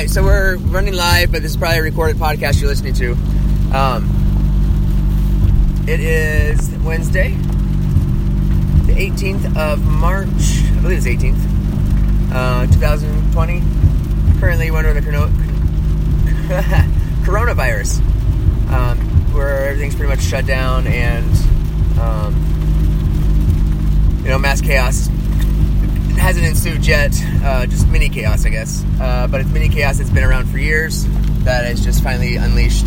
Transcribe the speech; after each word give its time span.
right, 0.00 0.08
so 0.08 0.22
we're 0.22 0.56
running 0.56 0.94
live, 0.94 1.30
but 1.30 1.42
this 1.42 1.50
is 1.50 1.58
probably 1.58 1.78
a 1.78 1.82
recorded 1.82 2.16
podcast 2.16 2.58
you're 2.58 2.70
listening 2.70 2.94
to. 2.94 3.12
Um, 3.74 4.08
it 5.86 6.00
is 6.00 6.70
Wednesday, 6.78 7.32
the 8.86 8.94
18th 8.94 9.58
of 9.58 9.84
March. 9.84 10.30
I 10.30 10.80
believe 10.80 10.96
it's 10.96 11.06
18th, 11.06 12.32
uh, 12.32 12.66
2020. 12.72 13.62
Currently, 14.40 14.70
under 14.70 14.94
the 14.94 15.02
corona- 15.02 15.28
coronavirus, 17.26 18.00
um, 18.72 18.98
where 19.34 19.68
everything's 19.68 19.94
pretty 19.94 20.08
much 20.08 20.22
shut 20.22 20.46
down 20.46 20.86
and 20.86 21.30
um, 22.00 22.34
you 24.22 24.30
know 24.30 24.38
mass 24.38 24.62
chaos 24.62 25.10
hasn't 26.20 26.46
ensued 26.46 26.86
yet. 26.86 27.12
Uh, 27.42 27.66
just 27.66 27.88
mini 27.88 28.08
chaos, 28.08 28.44
I 28.44 28.50
guess. 28.50 28.84
Uh, 29.00 29.26
but 29.26 29.40
it's 29.40 29.50
mini 29.50 29.68
chaos 29.68 29.98
that's 29.98 30.10
been 30.10 30.24
around 30.24 30.46
for 30.46 30.58
years 30.58 31.04
that 31.44 31.64
has 31.64 31.82
just 31.82 32.02
finally 32.04 32.36
unleashed 32.36 32.86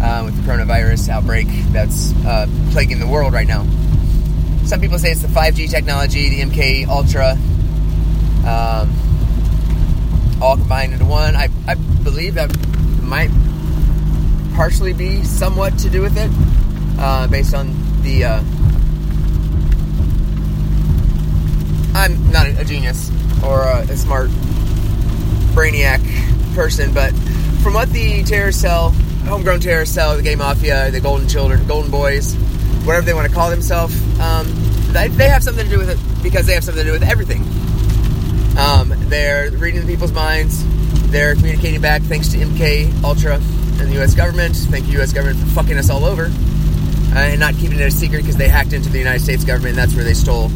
uh, 0.00 0.22
with 0.24 0.36
the 0.36 0.42
coronavirus 0.50 1.08
outbreak 1.08 1.46
that's 1.72 2.12
uh, 2.26 2.46
plaguing 2.70 3.00
the 3.00 3.06
world 3.06 3.32
right 3.32 3.48
now. 3.48 3.66
Some 4.64 4.80
people 4.80 4.98
say 4.98 5.10
it's 5.10 5.22
the 5.22 5.28
5G 5.28 5.70
technology, 5.70 6.28
the 6.28 6.42
MK 6.42 6.86
Ultra, 6.86 7.32
um, 8.46 8.92
all 10.42 10.56
combined 10.56 10.92
into 10.92 11.06
one. 11.06 11.34
I, 11.34 11.48
I 11.66 11.74
believe 11.74 12.34
that 12.34 12.54
might 13.02 13.30
partially 14.54 14.92
be 14.92 15.24
somewhat 15.24 15.78
to 15.78 15.90
do 15.90 16.02
with 16.02 16.16
it, 16.16 16.30
uh, 16.98 17.26
based 17.26 17.54
on 17.54 17.74
the 18.02 18.24
uh, 18.24 18.42
I'm 21.94 22.30
not 22.30 22.46
a 22.46 22.64
genius 22.64 23.10
or 23.44 23.62
a, 23.62 23.80
a 23.80 23.96
smart 23.96 24.28
brainiac 25.54 26.00
person, 26.54 26.92
but 26.94 27.12
from 27.62 27.74
what 27.74 27.90
the 27.90 28.22
terror 28.24 28.52
cell, 28.52 28.90
homegrown 29.26 29.60
terror 29.60 29.84
cell, 29.84 30.16
the 30.16 30.22
gay 30.22 30.36
mafia, 30.36 30.90
the 30.90 31.00
golden 31.00 31.28
children, 31.28 31.66
golden 31.66 31.90
boys, 31.90 32.34
whatever 32.84 33.04
they 33.04 33.14
want 33.14 33.28
to 33.28 33.34
call 33.34 33.50
themselves, 33.50 33.94
um, 34.20 34.46
they, 34.92 35.08
they, 35.08 35.28
have 35.28 35.42
something 35.42 35.64
to 35.64 35.70
do 35.70 35.78
with 35.78 35.90
it 35.90 36.22
because 36.22 36.46
they 36.46 36.54
have 36.54 36.64
something 36.64 36.84
to 36.84 36.88
do 36.88 36.92
with 36.92 37.02
everything. 37.02 37.42
Um, 38.58 38.92
they're 39.08 39.50
reading 39.52 39.80
the 39.80 39.86
people's 39.86 40.12
minds. 40.12 40.64
They're 41.10 41.34
communicating 41.34 41.80
back 41.80 42.02
thanks 42.02 42.28
to 42.28 42.38
MK 42.38 43.02
Ultra 43.04 43.34
and 43.34 43.88
the 43.88 43.94
U.S. 43.94 44.14
government. 44.14 44.56
Thank 44.56 44.86
you, 44.86 44.94
U.S. 44.94 45.12
government, 45.12 45.40
for 45.40 45.46
fucking 45.46 45.76
us 45.76 45.90
all 45.90 46.04
over 46.04 46.30
uh, 47.12 47.18
and 47.18 47.40
not 47.40 47.54
keeping 47.54 47.78
it 47.78 47.82
a 47.82 47.90
secret 47.90 48.18
because 48.18 48.36
they 48.36 48.48
hacked 48.48 48.72
into 48.72 48.88
the 48.88 48.98
United 48.98 49.20
States 49.20 49.44
government. 49.44 49.70
and 49.70 49.78
That's 49.78 49.94
where 49.94 50.04
they 50.04 50.14
stole 50.14 50.50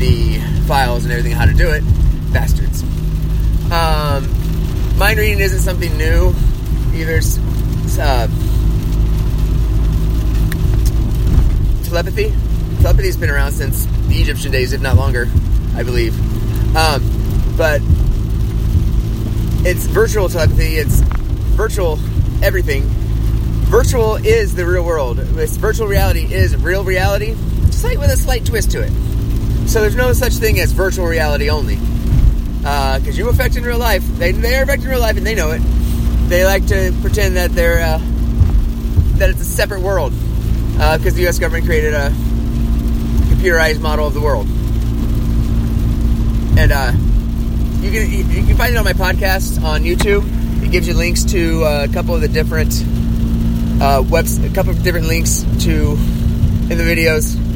the 0.00 0.40
files 0.66 1.04
and 1.04 1.12
everything 1.12 1.32
how 1.32 1.44
to 1.44 1.52
do 1.52 1.70
it. 1.70 1.82
Bastards. 2.32 2.82
Um, 3.70 4.26
mind 4.98 5.18
reading 5.18 5.40
isn't 5.40 5.60
something 5.60 5.96
new. 5.96 6.34
Either 6.94 7.20
uh, 8.00 8.26
telepathy. 11.84 12.32
Telepathy 12.82 13.06
has 13.06 13.16
been 13.16 13.30
around 13.30 13.52
since 13.52 13.84
the 14.08 14.16
Egyptian 14.16 14.50
days, 14.50 14.72
if 14.72 14.80
not 14.80 14.96
longer, 14.96 15.28
I 15.76 15.82
believe. 15.82 16.16
Um, 16.74 17.02
but 17.56 17.82
it's 19.66 19.84
virtual 19.84 20.30
telepathy. 20.30 20.76
It's 20.76 21.00
virtual 21.54 21.98
everything. 22.42 22.84
Virtual 23.68 24.16
is 24.16 24.54
the 24.54 24.64
real 24.64 24.84
world. 24.84 25.18
This 25.18 25.56
virtual 25.58 25.86
reality 25.86 26.32
is 26.32 26.56
real 26.56 26.84
reality, 26.84 27.36
just 27.66 27.84
like 27.84 27.98
with 27.98 28.10
a 28.10 28.16
slight 28.16 28.46
twist 28.46 28.70
to 28.70 28.80
it. 28.82 29.09
So 29.70 29.80
there's 29.80 29.94
no 29.94 30.12
such 30.12 30.32
thing 30.32 30.58
as 30.58 30.72
virtual 30.72 31.06
reality 31.06 31.48
only. 31.48 31.76
Because 31.76 33.08
uh, 33.08 33.12
you 33.12 33.28
affect 33.28 33.54
in 33.54 33.62
real 33.62 33.78
life. 33.78 34.04
They, 34.04 34.32
they 34.32 34.56
are 34.56 34.64
affecting 34.64 34.88
real 34.88 34.98
life 34.98 35.16
and 35.16 35.24
they 35.24 35.36
know 35.36 35.52
it. 35.52 35.60
They 36.28 36.44
like 36.44 36.66
to 36.66 36.92
pretend 37.00 37.36
that 37.36 37.52
they're 37.52 37.80
uh, 37.80 38.00
that 39.18 39.30
it's 39.30 39.40
a 39.40 39.44
separate 39.44 39.82
world. 39.82 40.12
Because 40.72 41.06
uh, 41.06 41.10
the 41.10 41.20
U.S. 41.22 41.38
government 41.38 41.66
created 41.66 41.94
a 41.94 42.10
computerized 43.30 43.80
model 43.80 44.08
of 44.08 44.12
the 44.12 44.20
world. 44.20 44.48
And 46.58 46.72
uh, 46.72 46.90
you 47.80 47.92
can 47.92 48.10
you 48.10 48.46
can 48.48 48.56
find 48.56 48.74
it 48.74 48.76
on 48.76 48.84
my 48.84 48.92
podcast 48.92 49.62
on 49.62 49.82
YouTube. 49.82 50.64
It 50.64 50.72
gives 50.72 50.88
you 50.88 50.94
links 50.94 51.22
to 51.26 51.64
uh, 51.64 51.86
a 51.88 51.92
couple 51.92 52.16
of 52.16 52.22
the 52.22 52.28
different 52.28 52.72
uh, 53.80 54.02
webs, 54.10 54.36
a 54.44 54.50
couple 54.50 54.72
of 54.72 54.82
different 54.82 55.06
links 55.06 55.42
to 55.60 55.92
in 55.92 56.76
the 56.76 56.82
videos 56.82 57.49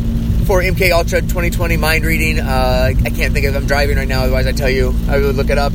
for 0.44 0.60
MK 0.60 0.90
Ultra 0.90 1.22
2020 1.22 1.78
mind 1.78 2.04
reading. 2.04 2.38
Uh, 2.38 2.92
I 3.04 3.10
can't 3.10 3.32
think 3.32 3.46
of. 3.46 3.56
I'm 3.56 3.66
driving 3.66 3.96
right 3.96 4.06
now. 4.06 4.24
Otherwise, 4.24 4.46
I 4.46 4.52
tell 4.52 4.68
you, 4.68 4.94
I 5.08 5.18
would 5.18 5.36
look 5.36 5.48
it 5.48 5.56
up. 5.56 5.72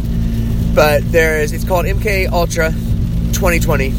But 0.75 1.12
there 1.12 1.40
is. 1.41 1.52
It's 1.53 1.63
called 1.63 1.85
MK 1.85 2.30
Ultra 2.31 2.72
2020 3.34 3.90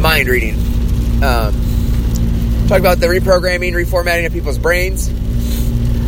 mind 0.00 0.28
reading. 0.28 0.54
Um, 1.22 1.54
talk 2.68 2.78
about 2.78 3.00
the 3.00 3.06
reprogramming, 3.06 3.72
reformatting 3.72 4.26
of 4.26 4.32
people's 4.32 4.58
brains. 4.58 5.08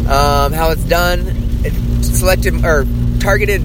Um, 0.07 0.53
how 0.53 0.71
it's 0.71 0.85
done. 0.85 1.25
It 1.65 2.05
selected 2.05 2.65
or 2.65 2.87
targeted. 3.21 3.63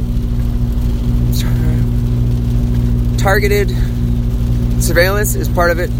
Targeted 3.20 3.70
surveillance 4.82 5.36
is 5.36 5.48
part 5.48 5.70
of 5.70 5.80
it. 5.80 5.92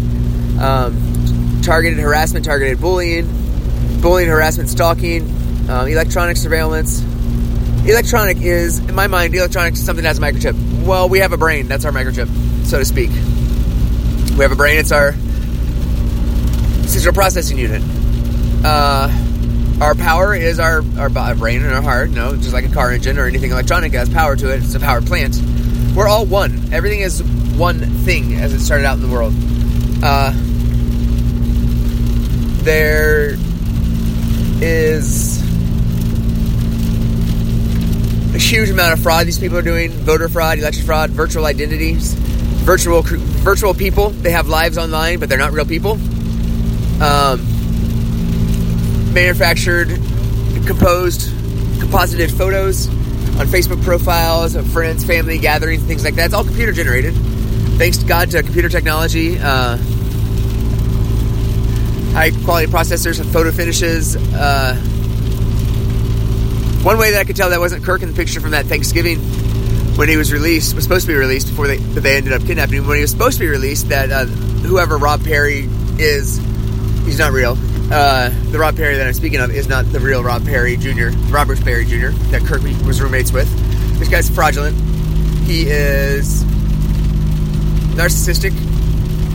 Um, 0.60 1.60
targeted 1.62 2.00
harassment, 2.00 2.44
targeted 2.44 2.80
bullying 2.80 3.41
bullying, 4.02 4.28
harassment, 4.28 4.68
stalking, 4.68 5.22
um, 5.70 5.86
electronic 5.86 6.36
surveillance. 6.36 7.00
Electronic 7.86 8.38
is, 8.38 8.80
in 8.80 8.94
my 8.94 9.06
mind, 9.06 9.34
electronic 9.34 9.74
is 9.74 9.84
something 9.84 10.02
that 10.02 10.08
has 10.08 10.18
a 10.18 10.20
microchip. 10.20 10.84
Well, 10.84 11.08
we 11.08 11.20
have 11.20 11.32
a 11.32 11.36
brain. 11.36 11.68
That's 11.68 11.84
our 11.84 11.92
microchip, 11.92 12.28
so 12.66 12.78
to 12.78 12.84
speak. 12.84 13.10
We 13.10 14.42
have 14.42 14.52
a 14.52 14.56
brain. 14.56 14.78
It's 14.78 14.92
our 14.92 15.12
central 16.86 17.14
processing 17.14 17.58
unit. 17.58 17.82
Uh, 18.64 19.08
our 19.80 19.94
power 19.94 20.34
is 20.34 20.58
our, 20.58 20.82
our 20.98 21.08
brain 21.34 21.62
and 21.62 21.72
our 21.72 21.82
heart. 21.82 22.10
No, 22.10 22.36
just 22.36 22.52
like 22.52 22.64
a 22.64 22.72
car 22.72 22.92
engine 22.92 23.18
or 23.18 23.26
anything 23.26 23.50
electronic 23.50 23.92
has 23.92 24.08
power 24.08 24.36
to 24.36 24.52
it. 24.52 24.62
It's 24.62 24.74
a 24.74 24.80
power 24.80 25.00
plant. 25.00 25.40
We're 25.94 26.08
all 26.08 26.26
one. 26.26 26.72
Everything 26.72 27.00
is 27.00 27.22
one 27.22 27.80
thing 27.80 28.34
as 28.34 28.52
it 28.52 28.60
started 28.60 28.84
out 28.84 28.96
in 28.96 29.02
the 29.02 29.08
world. 29.08 29.34
Uh, 30.02 30.32
there 32.62 33.11
is 34.92 35.42
a 38.34 38.38
huge 38.38 38.70
amount 38.70 38.92
of 38.92 39.00
fraud 39.00 39.26
these 39.26 39.38
people 39.38 39.56
are 39.56 39.62
doing 39.62 39.90
voter 39.90 40.28
fraud, 40.28 40.58
election 40.58 40.84
fraud, 40.84 41.10
virtual 41.10 41.46
identities, 41.46 42.14
virtual 42.64 43.02
virtual 43.02 43.74
people. 43.74 44.10
They 44.10 44.30
have 44.30 44.48
lives 44.48 44.76
online, 44.78 45.18
but 45.18 45.28
they're 45.28 45.38
not 45.38 45.52
real 45.52 45.64
people. 45.64 45.92
Um, 47.02 47.42
manufactured, 49.14 49.88
composed, 50.66 51.30
composited 51.80 52.30
photos 52.30 52.88
on 52.88 53.46
Facebook 53.46 53.82
profiles 53.82 54.54
of 54.54 54.66
friends, 54.72 55.04
family 55.04 55.38
gatherings, 55.38 55.82
things 55.84 56.04
like 56.04 56.14
that. 56.16 56.26
It's 56.26 56.34
all 56.34 56.44
computer 56.44 56.72
generated. 56.72 57.14
Thanks 57.78 57.98
to 57.98 58.06
God 58.06 58.30
to 58.30 58.42
computer 58.42 58.68
technology. 58.68 59.38
Uh, 59.38 59.78
high 62.12 62.30
quality 62.44 62.70
processors 62.70 63.20
and 63.20 63.30
photo 63.32 63.50
finishes. 63.50 64.16
Uh, 64.16 64.74
one 66.84 66.98
way 66.98 67.12
that 67.12 67.20
I 67.20 67.24
could 67.24 67.36
tell 67.36 67.50
that 67.50 67.60
wasn't 67.60 67.84
Kirk 67.84 68.02
in 68.02 68.08
the 68.08 68.14
picture 68.14 68.40
from 68.40 68.50
that 68.50 68.66
Thanksgiving 68.66 69.18
when 69.96 70.08
he 70.08 70.16
was 70.16 70.32
released 70.32 70.74
was 70.74 70.84
supposed 70.84 71.06
to 71.06 71.12
be 71.12 71.18
released 71.18 71.48
before 71.48 71.66
they 71.66 71.76
they 71.76 72.16
ended 72.16 72.32
up 72.32 72.42
kidnapping 72.42 72.78
him. 72.78 72.86
When 72.86 72.96
he 72.96 73.02
was 73.02 73.10
supposed 73.10 73.38
to 73.38 73.44
be 73.44 73.48
released, 73.48 73.88
that 73.88 74.10
uh, 74.10 74.26
whoever 74.26 74.98
Rob 74.98 75.24
Perry 75.24 75.68
is, 75.98 76.36
he's 77.04 77.18
not 77.18 77.32
real. 77.32 77.56
Uh, 77.90 78.30
the 78.50 78.58
Rob 78.58 78.76
Perry 78.76 78.96
that 78.96 79.06
I'm 79.06 79.12
speaking 79.14 79.40
of 79.40 79.50
is 79.50 79.68
not 79.68 79.84
the 79.86 80.00
real 80.00 80.22
Rob 80.22 80.44
Perry 80.44 80.76
Jr., 80.76 81.10
Robert 81.28 81.60
Perry 81.60 81.84
Jr. 81.84 82.10
that 82.30 82.42
Kirk 82.44 82.62
was 82.86 83.00
roommates 83.00 83.32
with. 83.32 83.48
This 83.98 84.08
guy's 84.08 84.30
fraudulent. 84.30 84.76
He 85.44 85.66
is 85.68 86.44
narcissistic, 87.94 88.52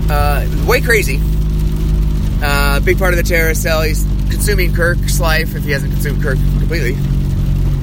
uh, 0.10 0.68
way 0.68 0.82
crazy 0.82 1.22
uh, 2.42 2.80
big 2.82 2.98
part 2.98 3.14
of 3.14 3.18
the 3.18 3.24
terror 3.24 3.54
cell. 3.54 3.82
He's 3.82 4.04
consuming 4.30 4.74
Kirk's 4.74 5.20
life 5.20 5.56
if 5.56 5.64
he 5.64 5.72
hasn't 5.72 5.94
consumed 5.94 6.22
Kirk 6.22 6.38
completely. 6.60 6.96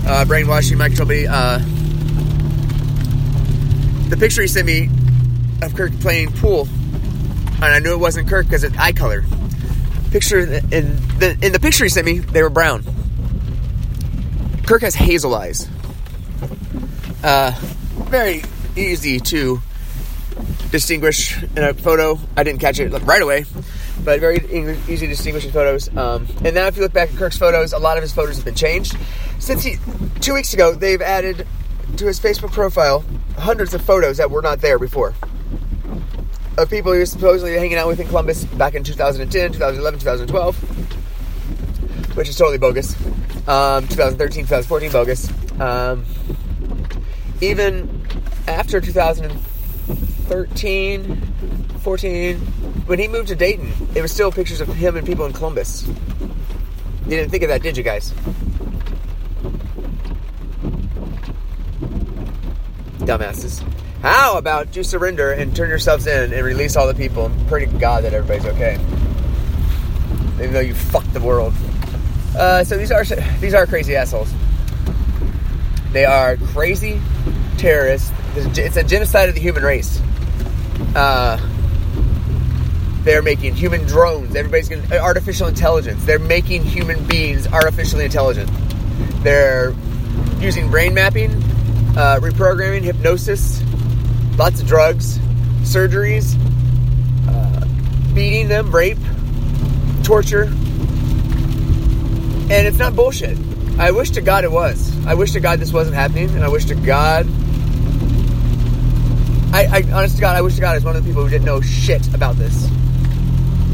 Uh, 0.07 0.25
brainwashing, 0.25 0.79
microchopy. 0.79 1.27
Uh, 1.29 1.59
the 4.11 4.17
picture 4.17 4.43
he 4.43 4.49
sent 4.49 4.67
me 4.67 4.89
of 5.63 5.75
Kirk 5.75 5.93
playing 6.01 6.31
pool, 6.33 6.69
and 7.55 7.65
I 7.65 7.79
knew 7.79 7.93
it 7.93 8.01
wasn't 8.01 8.29
Kirk 8.29 8.47
because 8.47 8.65
it's 8.65 8.77
eye 8.77 8.93
color. 8.93 9.25
Picture 10.11 10.41
in 10.41 10.97
the 11.19 11.37
in 11.43 11.53
the 11.53 11.59
picture 11.59 11.85
he 11.85 11.89
sent 11.89 12.07
me, 12.07 12.19
they 12.19 12.43
were 12.43 12.51
brown. 12.51 12.85
Kirk 14.67 14.83
has 14.83 14.95
hazel 14.95 15.35
eyes. 15.35 15.69
Uh, 17.23 17.53
very 18.11 18.43
easy 18.77 19.19
to 19.19 19.61
distinguish 20.71 21.43
in 21.43 21.65
a 21.65 21.75
photo. 21.75 22.19
I 22.37 22.43
didn't 22.43 22.61
catch 22.61 22.79
it 22.79 22.91
right 23.03 23.23
away, 23.23 23.45
but 24.05 24.21
very 24.21 24.39
easy 24.47 24.99
to 24.99 25.07
distinguish 25.09 25.45
in 25.45 25.53
photos. 25.53 25.95
Um, 25.97 26.27
and 26.45 26.55
now, 26.55 26.67
if 26.67 26.77
you 26.77 26.83
look 26.83 26.93
back 26.93 27.11
at 27.11 27.17
Kirk's 27.17 27.39
photos, 27.39 27.73
a 27.73 27.79
lot 27.79 27.97
of 27.97 28.03
his 28.03 28.13
photos 28.13 28.37
have 28.37 28.45
been 28.45 28.55
changed 28.55 28.97
since 29.39 29.63
he 29.63 29.77
two 30.21 30.35
weeks 30.35 30.55
ago. 30.55 30.75
They've 30.75 31.03
added 31.03 31.47
to 31.97 32.07
his 32.07 32.21
Facebook 32.21 32.53
profile 32.53 33.05
hundreds 33.39 33.75
of 33.75 33.83
photos 33.83 34.19
that 34.19 34.31
were 34.31 34.43
not 34.43 34.61
there 34.61 34.79
before 34.79 35.15
of 36.57 36.71
people 36.71 36.93
he 36.93 37.01
was 37.01 37.11
supposedly 37.11 37.55
hanging 37.55 37.77
out 37.77 37.89
with 37.89 37.99
in 38.01 38.07
Columbus 38.07 38.45
back 38.45 38.75
in 38.75 38.85
2010, 38.85 39.53
2011, 39.53 40.01
2012, 40.01 42.17
which 42.17 42.29
is 42.29 42.37
totally 42.37 42.59
bogus. 42.59 42.95
Um, 43.49 43.89
2013, 43.89 44.45
2014, 44.45 44.93
bogus. 44.93 45.29
Um, 45.61 46.05
even 47.41 48.07
after 48.47 48.81
2013, 48.81 51.17
14, 51.81 52.41
when 52.87 52.99
he 52.99 53.09
moved 53.09 53.29
to 53.29 53.35
Dayton, 53.35 53.73
it 53.95 54.03
was 54.03 54.13
still 54.13 54.31
pictures 54.31 54.61
of 54.61 54.69
him 54.69 54.97
and 54.97 55.07
people 55.07 55.25
in 55.27 55.33
Columbus. 55.33 55.87
You 55.87 57.11
didn't 57.11 57.31
think 57.31 57.43
of 57.43 57.49
that, 57.49 57.63
did 57.63 57.77
you 57.77 57.83
guys? 57.83 58.13
Dumbasses. 63.01 63.63
How 64.01 64.37
about 64.37 64.77
you 64.77 64.83
surrender 64.83 65.33
and 65.33 65.55
turn 65.57 65.69
yourselves 65.69 66.07
in 66.07 66.33
and 66.33 66.45
release 66.45 66.77
all 66.77 66.87
the 66.87 66.95
people 66.95 67.27
and 67.27 67.49
pray 67.49 67.65
to 67.65 67.79
God 67.79 68.05
that 68.05 68.13
everybody's 68.13 68.45
okay, 68.55 68.75
even 70.35 70.53
though 70.53 70.61
you 70.61 70.75
fucked 70.75 71.13
the 71.15 71.21
world. 71.21 71.55
Uh, 72.37 72.65
so 72.65 72.77
these 72.77 72.91
are 72.91 73.05
these 73.41 73.55
are 73.55 73.67
crazy 73.67 73.97
assholes. 73.97 74.31
They 75.93 76.05
are 76.05 76.37
crazy 76.37 77.01
terrorists. 77.57 78.13
It's 78.37 78.77
a 78.77 78.83
genocide 78.83 79.29
of 79.29 79.35
the 79.35 79.41
human 79.41 79.63
race. 79.63 80.01
Uh, 80.95 81.39
they're 83.05 83.23
making 83.23 83.55
human 83.55 83.85
drones. 83.85 84.35
Everybody's 84.35 84.69
going 84.69 84.83
to 84.83 84.99
artificial 84.99 85.47
intelligence. 85.47 86.05
They're 86.05 86.19
making 86.19 86.65
human 86.65 87.05
beings 87.05 87.47
artificially 87.47 88.07
intelligent. 88.07 88.51
They're 89.23 89.75
using 90.41 90.71
brain 90.71 90.95
mapping, 90.95 91.31
uh, 91.97 92.19
reprogramming, 92.21 92.83
hypnosis, 92.83 93.63
lots 94.39 94.61
of 94.61 94.67
drugs, 94.67 95.19
surgeries, 95.63 96.35
uh, 97.29 98.15
beating 98.15 98.49
them, 98.49 98.75
rape, 98.75 98.99
torture, 100.03 100.45
and 102.45 102.67
it's 102.67 102.79
not 102.79 102.97
bullshit. 102.97 103.39
I 103.79 103.91
wish 103.91 104.11
to 104.13 104.23
God 104.23 104.45
it 104.45 104.53
was. 104.53 104.95
I 105.07 105.15
wish 105.15 105.33
to 105.33 105.41
God 105.41 105.59
this 105.59 105.73
wasn't 105.73 105.97
happening, 105.97 106.31
and 106.31 106.43
I 106.45 106.49
wish 106.49 106.65
to 106.67 106.75
God. 106.75 107.27
I, 109.53 109.67
I 109.67 109.83
honest 109.93 110.17
to 110.17 110.21
God, 110.21 110.37
I 110.37 110.41
wish 110.41 110.55
to 110.55 110.61
God 110.61 110.73
I 110.73 110.75
was 110.75 110.85
one 110.85 110.97
of 110.97 111.05
the 111.05 111.09
people 111.09 111.23
who 111.23 111.31
didn't 111.31 111.45
know 111.45 111.61
shit 111.61 112.13
about 112.15 112.37
this. 112.37 112.69